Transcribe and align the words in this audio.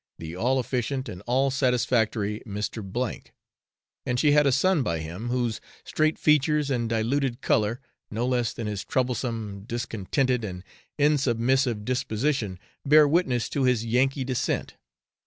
the 0.17 0.35
all 0.35 0.59
efficient 0.59 1.07
and 1.07 1.21
all 1.27 1.51
satisfactory 1.51 2.41
Mr. 2.43 2.81
K, 3.13 3.31
and 4.03 4.19
she 4.19 4.31
had 4.31 4.47
a 4.47 4.51
son 4.51 4.81
by 4.81 4.97
him, 4.97 5.29
whose 5.29 5.61
straight 5.83 6.17
features 6.17 6.71
and 6.71 6.89
diluted 6.89 7.39
colour, 7.41 7.79
no 8.09 8.25
less 8.25 8.51
than 8.51 8.65
his 8.65 8.83
troublesome, 8.83 9.61
discontented 9.67 10.43
and 10.43 10.63
insubmissive 10.97 11.85
disposition, 11.85 12.57
bear 12.83 13.07
witness 13.07 13.47
to 13.49 13.65
his 13.65 13.85
Yankee 13.85 14.23
descent. 14.23 14.75